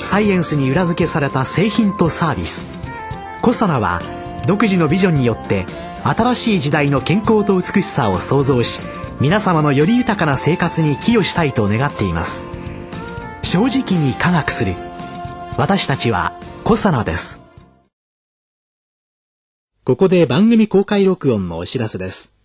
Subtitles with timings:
[0.00, 2.64] サイエンスに裏付けされた製品とサービス。
[3.42, 4.00] コサナは
[4.46, 5.66] 独自のビジョンによって
[6.04, 8.80] 新しい時代の健康と美しさを創造し
[9.20, 12.44] 皆様のより豊かな生活に寄与したいと願っています。
[13.42, 14.72] 正直に科学する。
[15.56, 16.34] 私たちは
[16.64, 17.40] コサナです。
[19.84, 22.38] ここで番組公開録音のお知らせです。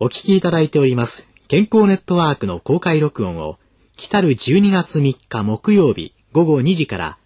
[0.00, 3.58] お聞きいただいております健康ネットワークの公開録音を
[3.96, 7.18] 来る12月3日木曜日午後2時から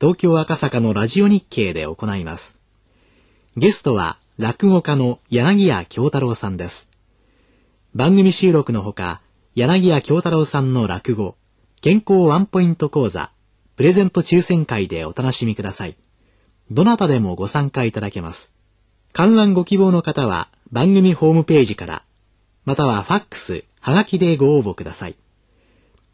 [0.00, 2.58] 東京赤坂のラジオ日経で行います
[3.56, 6.90] ゲストは落語家の柳家京太郎さんです。
[7.94, 9.20] 番組収録のほか、
[9.54, 11.36] 柳家京太郎さんの落語、
[11.80, 13.30] 健康ワンポイント講座、
[13.76, 15.96] プレゼント抽選会でお楽しみください。
[16.72, 18.52] どなたでもご参加いただけます。
[19.12, 22.02] 観覧ご希望の方は番組ホームページから、
[22.64, 25.14] またはファックス、はがきでご応募ください。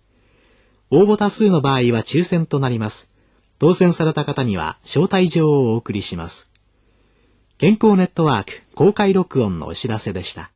[0.90, 3.12] 応募多数の場合は抽選となります。
[3.59, 6.50] 当選された方には招待状をお送りします。
[7.58, 10.53] 健康ネットワーク公開録音のお知らせでした。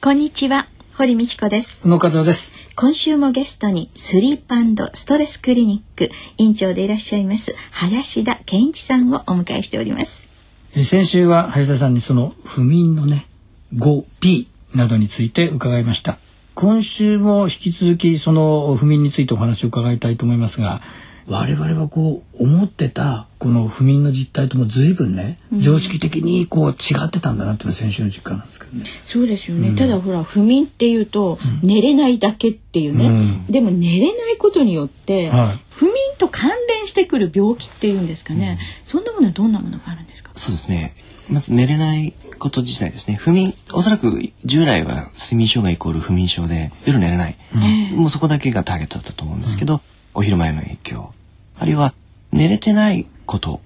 [0.00, 0.68] こんにちは。
[0.94, 1.88] 堀道子です。
[1.88, 2.52] 野和です。
[2.74, 10.28] 今週もゲストにスリープストレスクリニック院長でいらっしゃいます林田健一さんをお迎えしております。
[10.74, 13.26] え先週は林田さんにその不眠のね
[13.74, 16.18] 5P などについて伺いました。
[16.54, 20.80] 今週も引き続きその不眠についてお話を伺いたいと思いますが、
[21.26, 26.74] 我々はこう思ってたこの不眠の実態とも随分ね、うん、常識的にこう違
[27.04, 28.84] ってたんだなっていうのが先週の実感なんですけどね。
[29.04, 40.32] そうですよね、うん、ただほら不眠っていうと、寝れないだけっていうね、でも寝れないことによって、はい、不眠と関連してくる病気っていうんですかね、そんなものはどんなものがあるんですか？
[40.34, 40.94] そうですね。
[41.28, 43.16] まず寝れないこと自体ですね。
[43.16, 47.36] 不眠、おそらく従来は睡眠障害イコール不眠症で夜寝れない。
[47.92, 49.80] うん、もうそこだけがターゲットだったと思うんですけど、
[50.14, 51.12] お昼前の影響
[51.58, 51.94] あるいは
[52.32, 53.60] 寝れてないこと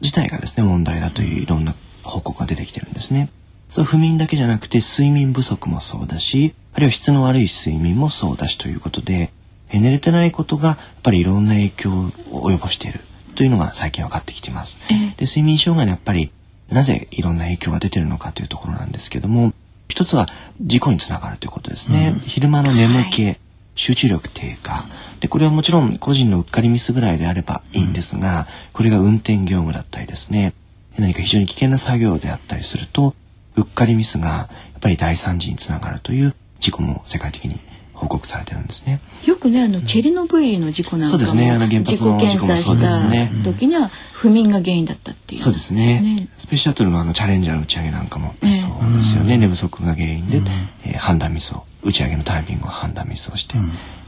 [0.00, 3.30] 自体がですね問題だといういろんな報告が出てきてるんですね。
[3.68, 9.30] そう不眠だけじゃなくて睡眠不足もそうだしあるいは質の悪い睡眠もそうだしということで
[9.72, 12.10] 寝れてないことがやっぱりいろんな影響を
[12.50, 13.00] 及ぼしている
[13.36, 14.78] というのが最近分かってきています。
[14.88, 16.32] で睡眠障害のやっぱり
[16.68, 19.52] なぜいろんな影響が出てるのかというところなんですけども
[19.88, 20.26] 一つは
[20.60, 22.12] 事故につながるということですね。
[22.14, 23.38] うん、昼間の眠気、はい
[23.74, 24.84] 集中力低下。
[25.20, 30.54] でこれはもちろん個人のうっかりミスぐらいであればいいんですがこれが運転業務だったりですね
[30.98, 33.14] 何か非常に危険な作業であったりすると
[33.56, 34.48] うっかりミスがや
[34.78, 37.60] っぱり大惨事につながるという事故も世界的に
[38.00, 39.00] 報告されてるんですね。
[39.26, 43.30] よくねあのチェリノブイリの事故なんかも、そうですねあの原発の事故もそうですね。
[43.44, 45.40] 時には不眠が原因だったっていう。
[45.40, 46.00] そうですね。
[46.00, 49.36] ねスペースシャトルのあのチャレンジャーの打ち上げなんかもそうですよね。
[49.36, 50.40] 寝不足が原因で、
[50.86, 53.56] えー、判断ミスを打ち上げのタイミングを判断ミスをして、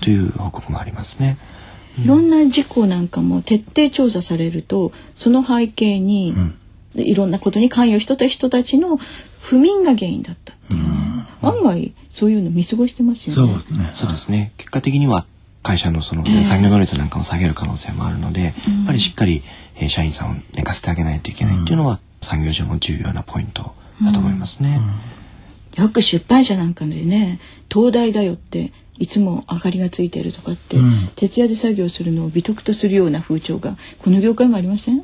[0.00, 1.36] という報告もありますね。
[2.02, 6.34] いろんな事故なんかも徹底調査されるとその背景に、
[6.94, 8.98] いろんなことに関与してた人たちの
[9.41, 10.54] 不眠が原因だった
[11.42, 13.60] 案外そういうの見過ごしてますよね。
[13.94, 14.53] そうですね。
[14.56, 15.26] 結果的には
[15.62, 18.54] 会社のその、産業能率なんかも下げる可能性もあるので、やっ
[18.86, 19.42] ぱりしっかり、
[19.76, 24.81] えー、社員さんを寝かせてあげないといけないっていうのは、産業上も重要なポイントだと思いますね。
[25.76, 27.41] よく出版社なんかでね
[27.72, 35.00] 東大だよっていつも明かりがついてるとかって、うん、徹夜で作業するのを美徳とするような風潮がこの業界もありません？
[35.00, 35.02] あ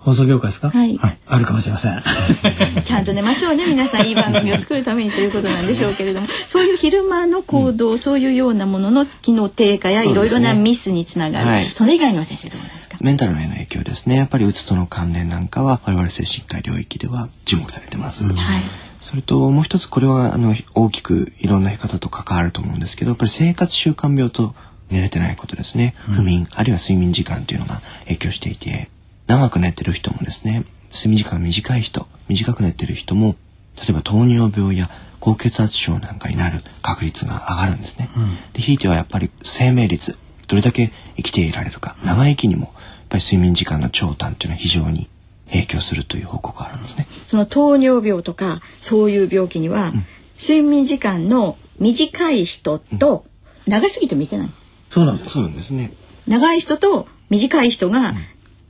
[0.00, 2.02] 放送業界ですか、はい、はい、あるかもしれません。
[2.82, 3.66] ちゃんと寝ましょうね。
[3.66, 6.26] 皆さんいい番組を作るためにということなんでしょうけれども。
[6.48, 11.44] そういう昼間の行動、うん、そういうようなものの機能低下やいろいろなミスにつながる。
[11.44, 12.96] そ、ねはい、それ以外には先生どうですか？
[13.00, 14.16] メンタルへの影響ですね。
[14.16, 18.62] やっぱりうつとの関連なんかは我々精神科医領域では注目されてます、うん、はい。
[19.02, 24.54] それともう一つこれはあの大きくいろんな方と関わると思うんですけどやっぱり生活習慣病と
[24.90, 28.90] 寝れてないことですね、不眠あるいは睡眠時間というのが影響していて
[29.30, 33.36] 長く寝てる人もですね睡眠時間が短い人短く寝てる人も
[33.76, 34.90] 例えば糖尿病や
[35.20, 38.08] 高血圧症なんかになる確率が上がるんですね。
[38.16, 40.18] うん、でひいてはやっぱり生命率
[40.48, 42.72] どれだけ生きていられるか長生きにもやっ
[43.08, 45.08] ぱり睡眠時間の長短っていうのは非常に
[45.52, 47.06] 影響するという報告があるんですね。
[47.28, 49.92] その糖尿病とかそういう病気には、
[50.40, 53.24] 睡眠時間の短い人と
[53.66, 54.50] 長すぎてもいけない。
[54.88, 55.30] そうなんです。
[55.30, 55.92] そうなんですね。
[56.26, 58.14] 長い人と短い人が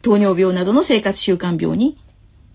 [0.03, 1.99] 糖尿病などの生活習慣病に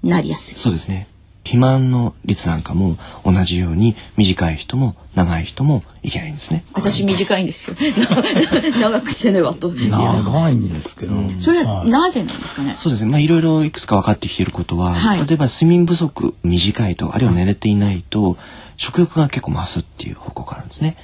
[0.03, 0.55] なりやすい。
[0.55, 1.07] そうですね。
[1.43, 6.65] 肥満の率なんかも同じように短い人も長い人もいけないんですね。
[6.73, 7.77] 私短いんですよ。
[8.81, 9.69] 長くせねばと。
[9.69, 11.13] 長いんですけど。
[11.39, 12.73] それはなぜなんですかね？
[12.75, 13.11] そうですね。
[13.11, 18.37] まあいろいろいくつか分かってきていることは、はい、例えば睡眠不足短いとあるいは寝れていないと
[18.77, 20.97] 食欲が結構増すっていう報告があるんですね。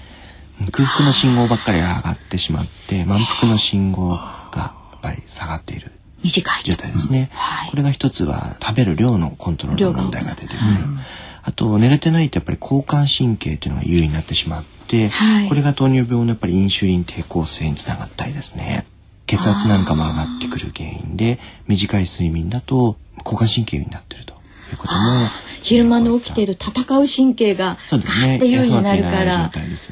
[0.71, 4.15] 空腹の信号ばっかりが上がってしまって満腹の信号が
[4.55, 5.91] やっぱり下がっている
[6.23, 6.63] 短い。
[6.63, 10.59] 状態ですね、はい、これが一つは食べる量のコントロールの問題が出てくる、
[11.43, 18.85] あと寝れてないとやっぱり交感神経っていうのが優位になってしまって、はい、これが糖尿病のやっぱりインシュリン抵抗性につながったりですね。
[19.27, 24.33] 血圧なんかも上がってくる原因で短い睡眠だと交感神経優位になってると
[24.71, 24.99] いうことも
[25.61, 28.37] 昼間の起きている戦う神経がそうですね。
[28.37, 29.49] っていうになるから、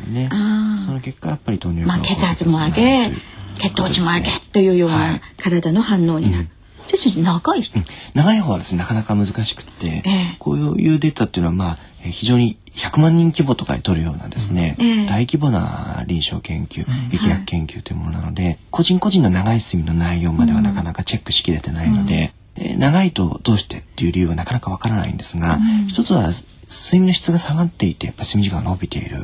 [0.10, 0.30] ね、
[0.78, 3.12] その結果やっぱり糖尿病まあ血圧も上げ
[3.60, 6.44] 血糖値も上げというような体の反応になる。
[6.44, 7.66] うん、長い、うん、
[8.16, 26.30] 長い方はですねなかなか難しくて、えー、こういうデータっていうのはまあ非常に100万人規模とかで取るようなですね、えー、大規模な臨床研究、疫学研究というものなので、はい、個人個人の長い睡眠の内容まではなかなかチェックしきれてないので、うん、えー、長いとどうしてっていう理由はなかなかわからないんですが、うん、一つは
[26.70, 29.18] 睡眠の質が下がっていてやっぱ睡眠時間が伸びている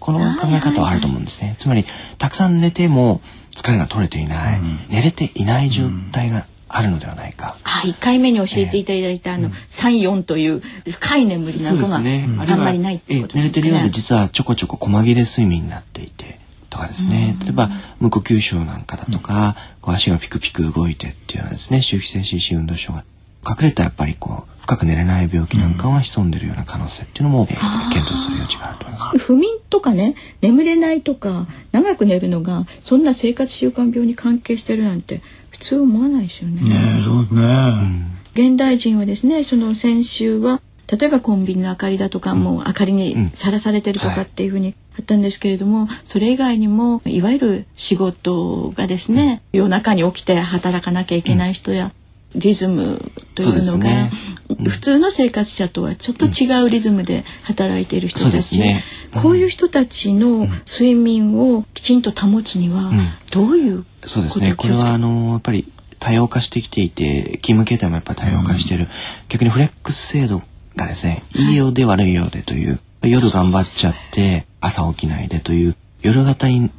[0.00, 1.54] この考え方はあると思うんですね。
[1.58, 1.84] つまり
[2.18, 3.20] たくさん寝ても
[3.54, 7.56] 疲れが取れていない、うん、寝れていない状態があるのではないか。
[7.64, 13.42] あ、一回目に教えていただいた、えー、あの三四という深い眠りなどがあんまりないってことですね。
[13.42, 16.40] 寝れてるようで実はちょこちょこ細切れ睡眠になっていて。
[16.70, 17.68] とかですね、例えば
[17.98, 23.04] 無呼吸症なんかだとか、こう足がピクピク動いてっていうのはですね周期性心身運動症が
[23.44, 29.18] 隠れたやっぱりこう深く寝れない病気なんかは潜んでるような可能性っていうのも、えー、検討する余地があると思います。
[29.18, 36.62] 不眠とかね眠れないとか長く寝るのがそんな生活習慣病に関係してるなんて普通思わないですよね。
[36.62, 51.92] ねそうですね、うん、現代人はですねその先週は例えばコンビニの明かりだとか、うん、もう明かりにさらされてるとかっていうふうにあったんですけれども、はい、それ以外にもいわゆる仕事がですね、うん、夜中に起きて働かなきゃいけない人や、
[52.34, 53.00] リズム
[53.34, 54.10] というのが、ね。
[54.48, 58.84] うん、普通の生活者とはちょっと違うリズムで働いている人たち、うんね。
[59.14, 62.90] うん、こういう人たちの睡眠をきちんと保つには
[63.30, 64.54] どういうそうですね。
[64.54, 68.88] これはあのやっぱり多様化してきていて勤務形態もやっぱり多様化している、
[69.28, 70.42] 逆にフレックス制度
[70.76, 76.70] がですねいいようで悪いようでという、夜頑張っちゃって朝起きないでという夜型に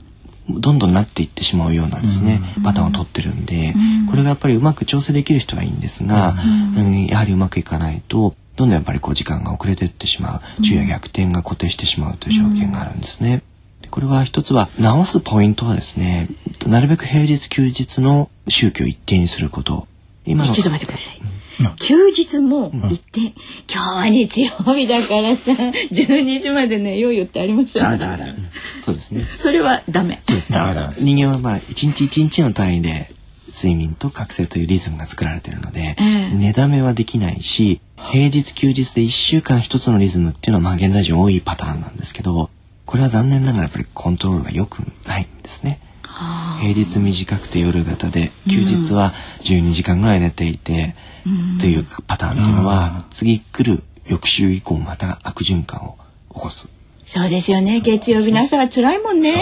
[0.59, 3.73] どんどんなっていってしまうようなですね、パターンを取ってるんで、
[4.09, 6.33] これがやっぱりうまく調整できる人がいいんですが、
[6.77, 13.43] うん、やはりうまくいかないとどんどんやっぱりこう時間が遅れていってしまう昼夜逆転が固定してしまうという条件があるんですね。
[13.89, 16.29] これは一つは直すポイントはですね
[16.67, 19.87] なるべく平日休日の宗教一定にすること。
[20.25, 21.19] 今のちょっと待ってください、
[21.77, 23.33] 休日も行って、うん、今
[23.67, 25.51] 日は日曜日だからさ
[25.91, 28.35] 12時まで寝ようよってありますよね。
[28.79, 29.21] そうですね。
[29.21, 30.19] それはダメ。
[30.23, 30.59] そうですね。
[30.99, 33.13] 人間はまあ一日一日の単位で
[33.51, 42.49] 睡眠と覚醒というリズムが作られているので、えー、寝だめはできないし平日休日で1週間一つのリズムっていうのはまあ現代人多いパターンなんですけど
[42.85, 45.79] これは残念ながらやっぱりコントロールが良くないんですね。
[46.61, 50.95] 平日短くて夜型で休日は12時間ぐらい寝ていて、
[51.59, 55.97] というパターンっていうのは、次来る翌週以降また悪循環を
[56.33, 56.69] 起こす。
[57.03, 57.81] そうですよね。
[57.81, 59.33] 月曜日の朝は辛いもんね。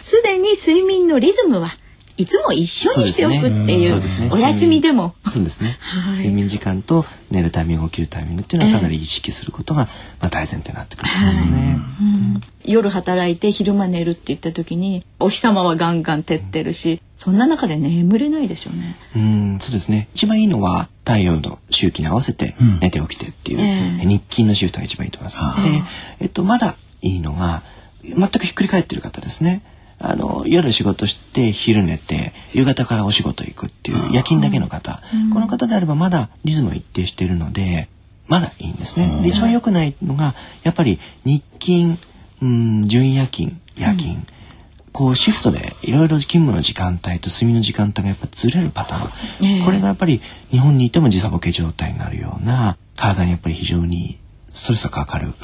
[0.00, 1.70] すでに睡眠のリズムは
[2.16, 5.14] いつも一緒にしておくっていう、ね、お休みでも。
[5.30, 9.88] そうですね、 はい、睡眠時間と寝るタイミング起きるタイミングっていうのはかなり意識することが、
[10.20, 18.96] まあ、大前提になってくるんですね、うん、夜働いて昼間寝るって言った時にお日様はガンガン照ってるしそんな中で眠れないでしょうね。
[19.16, 20.08] うんそうですね。
[20.14, 25.40] 一番いいのは太陽の周期に合わせて寝て起きてっていう、うんえー、日勤のシフトが一番いいと思います。
[25.62, 25.82] で、
[26.20, 27.62] えっと、まだいいのが
[28.02, 29.62] 全くひっくり返ってる方ですね
[30.06, 35.00] あの夜仕事して昼寝て夕方からお仕事行くっていう夜勤だけの方、
[35.32, 37.88] この方であればまだリズムは一定しているので
[38.28, 39.22] まだいいんですね。
[39.22, 41.98] で一番良くないのがやっぱり日勤、
[42.42, 44.26] うん、準夜勤夜勤、うん、
[44.92, 50.20] こうシフトでいろいろ勤務の時間帯と睡眠の時間帯がやっぱずれるパターン、えー、これがやっぱり
[50.50, 54.18] 日本にいても時差ボケ状態になるような体にやっぱり非常に
[54.50, 55.34] ストレスがかかる、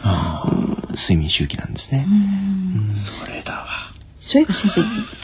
[0.91, 2.07] 睡眠周期なんですね。
[2.07, 3.80] うん、それだわ。
[4.31, 4.69] そういえば先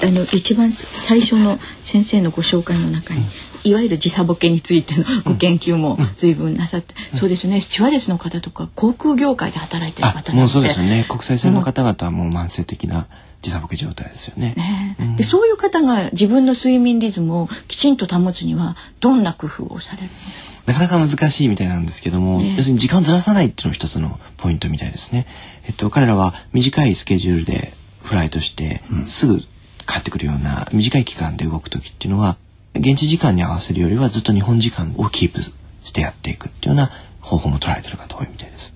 [0.00, 3.22] 生あの一番最初の先生のご紹介の中に、
[3.62, 7.60] いわゆる時差ボケについてのご研究も随分なさって、そうですね。
[7.60, 11.06] スチュワーデスの方とか航空業界で働いてる方もうそうですよね。
[11.08, 13.06] 国際線の方々はもう慢性的な
[13.42, 14.54] 時差ボケ状態ですよね。
[14.56, 20.72] ねでそういう方が自分の睡眠リズムをきちんと保つにはどんな工夫をされるんですか？
[20.72, 25.28] なかなか難しいみたいなんですけども、要するに時間をずらさないっていうのが一つのポイントみたいですね。
[25.68, 27.72] えっと、彼らは短いスケジュールで
[28.06, 29.38] フライトして、すぐ
[29.86, 32.36] 帰ってくるような短い期間で動く時っていうのは、
[32.75, 35.40] 現地時間に合わせるよりはずっと日本時間をキープ
[35.82, 38.75] してやっていくっていうような方法も取られてる方多いみたいです。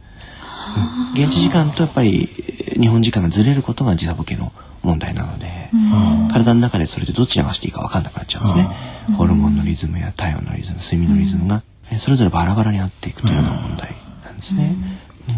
[1.14, 2.28] 現地時間とやっぱり
[2.80, 5.46] 日本時間がずれることが時差ボケの問題なので、
[6.32, 8.68] 体の中でそれでどっちに合わせていいか分かんなくなっちゃうんですね。
[9.16, 11.62] ホルモンのリズムや体温のリズム睡眠のリズムが、
[11.98, 13.94] それぞれバラバラに合っていくというような問題
[14.24, 14.76] なんですね。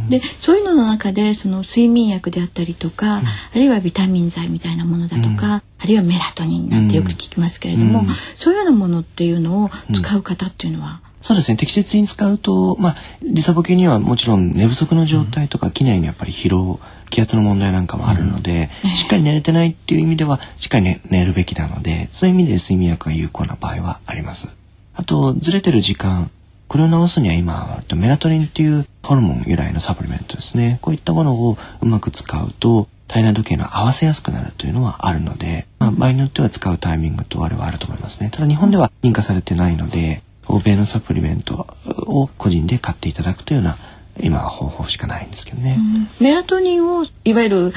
[0.08, 8.06] でそういうのの中でその睡眠薬であったりとか、うん、あるいはビタミン剤みたいなものだとか、うん、あるいはメラトニンなんてよく聞きますけれども、うん、
[8.36, 11.56] そういうようなものっていうのを使う方っていうのは、そうですね。
[11.56, 16.80] 適切に使うと、まあ、時差ボケにはもちろん寝不足の状態とか、機内にやっぱり疲労
[17.10, 24.56] 気圧の問題なんかもあるので、しっかり寝れてないっていう意味ではしっかり寝寝るべきなのでそういう意味で睡眠薬が有効な場合はあります。
[24.94, 26.30] あとずれてる時間
[26.72, 30.78] これを治すには今メラトニンっていうホルモン由来のサプリメントですね。
[30.80, 38.30] こういったものをうまく使うと体内時計の合わせやすくなるというのはあるので、まあ、場合によっては使うタイミングとあれはあると思いますね。
[38.32, 41.66] ただ日本では認可されてないので欧米のサプリメント
[42.06, 43.76] を個人で買っていただくというような
[44.18, 47.72] 今は方法しかないんですけどね、うん、メラトニンをいわゆる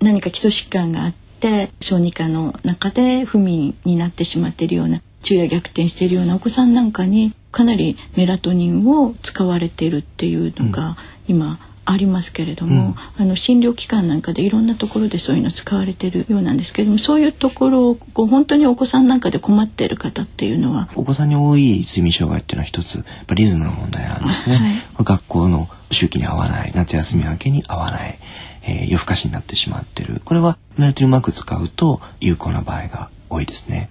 [0.00, 11.58] 何か基礎疾患があって小児科の中で不眠になってしまっているような昼夜逆転しているようなお子さんなんかにかなりメラトニンを使われているっていうのが今
[11.90, 28.18] ありますけれども、うん、あの診療機関なんかでいろんなところでそういうの使われてるようなんですけれどもそういうところをこう本当にお子さんなんかで困っている方っていうのはお子さんに多い睡眠障害っていうのは一つやっぱリズムの問題なんですね、はい、学校の周期に合わない夏休み明けに合わない、
[28.64, 30.20] えー、夜更かしになってしまってる。
[30.24, 33.88] これはメラトニンうまく使うと有効な場合が多いですね。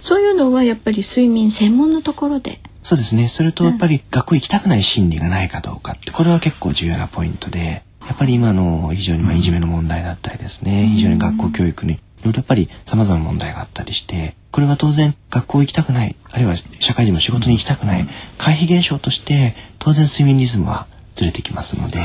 [0.00, 3.26] そういうのはやっぱり睡眠専門のところでそうですね。
[3.26, 18.06] それとやっぱり学校行きたくない心理がないかどうかってこれは結構重要なポイントでやっぱり今の非常にまあいじめの問題だったりですね、非常に学校教育にいろいろやっぱり様々な問題があったりしてこれは当然学校行きたくないあるいは社会人も仕事に行きたくない
[18.38, 21.98] 回避現象として当然睡眠リズムはずれてきますので、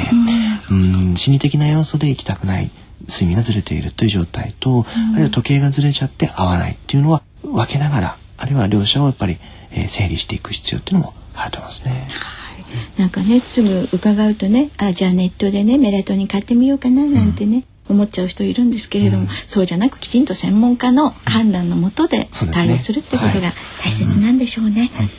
[0.71, 1.15] うん。
[1.15, 2.71] 心理的な要素で行きたくない
[3.01, 4.83] 睡眠がずれているという状態と、
[5.13, 9.37] あるいは時計がずれちゃって合わないっていうのは分けながらあるいは両者をやっぱり、
[9.71, 12.07] えー、整理していく必要っていうのもあると思いますね。
[12.97, 23.51] なんかねすぐ伺うとねあじゃあネットでねメラトニン買ってみようかななんてね、うん、思っちゃう人いるんですけれども、うん、そうじゃなくきちんと専門家の判断のもとで対応するってことが
[23.83, 24.89] 大切なんでしょうね。
[24.93, 25.09] はい、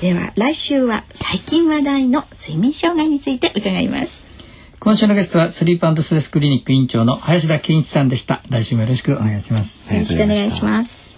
[0.00, 4.32] では来週は最近話題の睡眠障害について伺います。
[4.80, 8.42] 今週のゲストはスリープストレスクリニック院長の林田健一さんでした。
[8.50, 9.92] 来週もよろしくお願いします。
[9.92, 11.11] よろしくお願いします。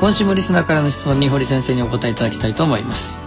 [0.00, 3.18] 今週もリスナーからの質問に堀先生にお答えいただきたいと思います。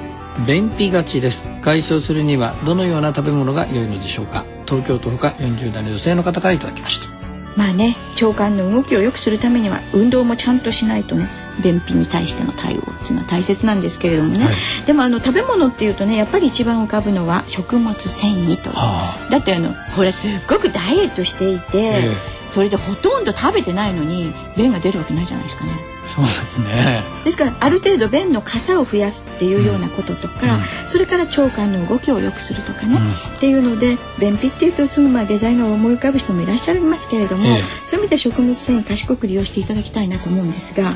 [0.46, 1.48] 便秘がちです。
[1.62, 4.46] 解消するにはどのような食べ物が良いのでしょうか。
[4.68, 7.10] 東京都ほか40代の女性の方からいただきました。
[7.56, 11.28] まあね腸管の動きを良くするためには運動もちゃんとしないとね
[11.62, 25.99] 便秘に対しての対応っていうのは大切なんですけれどもね、はい、でもあの食べ物っていうとねやっぱり一番浮かぶのは食物繊維と、はあ、だってあのほらすっごくダイエットしていて、えー、それでほとんど食べてないのに便が出るわけないじゃないですかね。
[26.16, 27.04] そうですね。
[27.24, 40.96] ですからある程度便の傘を増やすっていうようなこととか、うん、それから腸管の動きを良くするとかね、うん、っていうので便秘っていうとすぐまあデザイナーを思い浮かぶ人もいらっしゃいますけれども、ええ、そういう意味で食物繊維賢く利用していただきたいなと思うんですが、はい、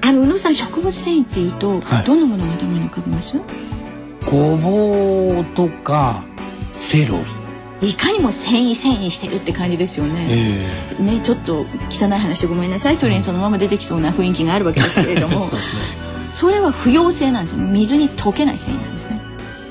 [0.00, 3.36] あの宇野さん食物繊維っていうと、はい、どんなものが頭に浮かびます？
[4.26, 6.24] ごぼうとか
[6.78, 7.24] セロリ
[7.82, 10.26] いかにも繊維繊維してるって感じですよね。
[10.98, 12.98] えー、ねちょっと汚い話でごめんなさい。
[12.98, 15.48] 鳥にそのまま出てきそうな雰囲気があるわけですけれども。
[16.20, 17.56] そ、ね,、れは不溶性なんです。
[17.56, 19.20] よ水に溶けない繊維なんですね。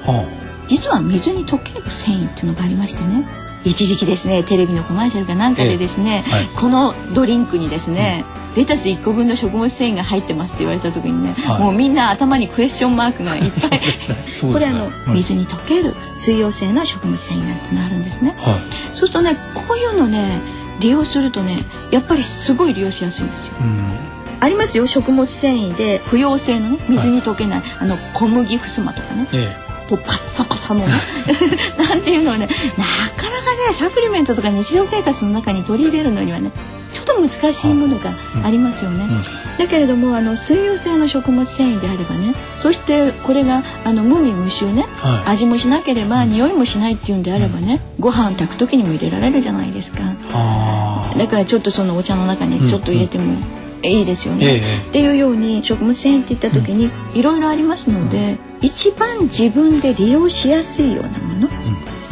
[0.06, 3.28] はあ、実は水に溶ける繊維っていうのがありましてね。
[3.66, 6.46] 一時期ですねテレビのコマーシャルかなんかでですね、ええはい。
[6.56, 8.26] このドリンクにですね、
[8.56, 11.62] レタス1個分の食物繊維が入ってますって言われた時にね、はい。
[11.62, 14.16] もうみんな頭にクエスチョンマークがいっぱいですね。
[14.28, 15.04] そうこれあの、ですね。
[15.06, 18.54] はい水に溶ける水溶性の食物繊維なんてのあるんですね、はい。
[18.92, 20.40] そうするとねこういうのね
[20.80, 21.58] 利用するとね
[21.92, 23.54] やっぱりすごい利用しやすいんですよ。
[23.60, 24.10] うん。
[24.42, 29.28] ありますよ食物繊維で不溶性のね水に溶けない、あの小麦ふすまとかね。
[29.34, 30.94] えこうパッサパサのね
[31.78, 36.52] なんていうのはねなかなかねサプリメントとか日常生活の中に取り入れるのにはね
[36.94, 39.06] ちょっと難しいものがありますよね。
[39.10, 39.24] うん。
[39.58, 45.32] だけれどもあの水溶性の食物繊維であればねそしてこれがあの無味無臭ね、はい。
[45.32, 50.00] 味もしなければ匂いもしないっていうんであればね、ご飯炊く時にも入れられるじゃないですか。
[50.34, 53.36] あだからちょっとそのお茶の中にちょっと入れても
[53.84, 54.46] いいですよね。
[54.46, 54.90] ええ。
[54.90, 61.50] っていうように食物繊維って言った時にいろいろありますので、一番自分で利用しやすいようなもの、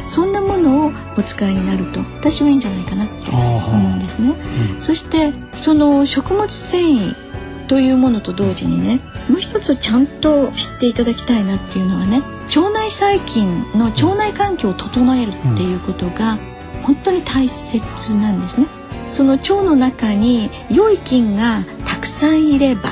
[0.07, 4.33] そんなものをお使いになると私はいいんじゃないかなって思うんですね。
[4.79, 7.27] そしてその食物繊維
[7.67, 12.21] というものと同時にねもう一つちゃんと知っていただきたいなっていうのはね
[12.55, 16.37] 腸内細菌の腸内環境を整えるっていうことが
[16.83, 18.67] 本当に大切なんですね。
[19.11, 22.91] その腸の中に良い菌がたくさんいれば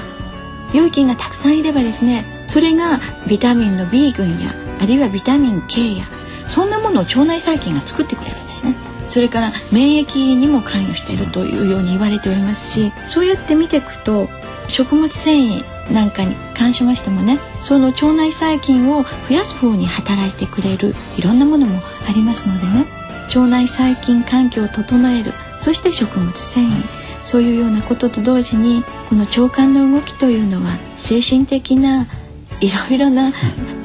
[0.73, 6.05] 良い菌がたくさんいればですねそれがビタミンの B 群やあるいはビタミン K や
[6.47, 8.75] そんなものを腸内細菌が作ってくれるんですね。
[9.09, 14.27] それから免疫にも関与しているというように言われておりますしそうやって見ていくと
[14.67, 21.79] 食物繊維なんかに関しましてもねその腸内細菌を増やす方に働いてくれるいろんなものも
[22.09, 22.85] ありますのでね
[23.27, 27.05] 腸内細菌環境を整えるそして食物繊維。
[27.25, 32.05] そういうようなことと同時にこの腸管の動きというのは精神的な
[32.61, 33.33] いろいろな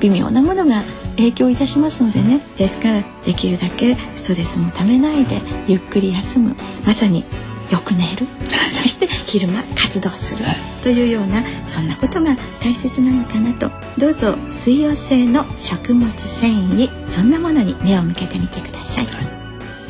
[0.00, 0.82] 微妙なものが
[1.16, 2.40] 影響いたしますのでね。
[2.58, 6.54] ですからできるだけストレスもためないでゆっくり休む。
[6.86, 7.24] まさに
[7.72, 8.26] よく寝る。
[8.72, 10.44] そして昼間活動する。
[10.82, 13.70] というようなそんなことが大切なのかなと。
[13.98, 19.39] どうぞ水溶性の食物繊維そんなものに目を向けてみてください。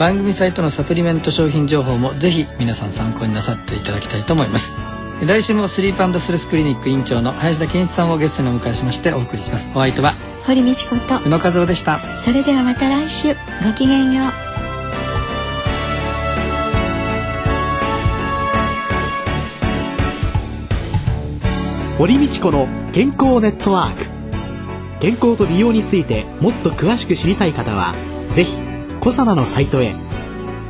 [0.01, 4.79] 番組サイトのサプリメント商品情報もぜひ皆さん参考になさっていただきたいと思います。
[5.23, 9.71] 来週もスリープストレスクリニック院長の林田健一さんをゲストにお迎えしましてお送りします。
[9.75, 10.15] お相手は
[10.47, 12.01] 堀道子と宇野和夫でした。
[12.17, 13.35] それではまた来週。
[13.63, 14.31] ごきげんよう。
[21.99, 24.07] 堀道子の健康ネットワーク。
[25.01, 27.95] 健康と美容についてもっと詳しく知りたい方は
[28.33, 28.70] ぜひ
[29.01, 29.95] コサナのサイトへ。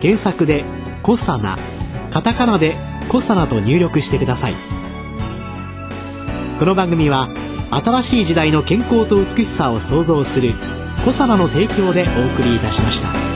[0.00, 0.64] 検索で
[1.02, 1.58] 「コサナ」
[2.12, 2.76] カタカナで
[3.10, 4.54] 「コサナ」と入力してください。
[6.58, 7.28] この番組は
[7.70, 10.52] 新しい時代の健康と美しさを創造する
[11.04, 13.29] コサナの提供でお送りいたしました。